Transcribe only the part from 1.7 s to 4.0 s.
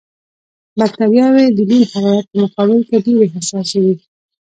حرارت په مقابل کې ډېرې حساسې وي.